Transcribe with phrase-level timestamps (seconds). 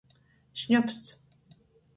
[0.63, 1.15] Šņopsts.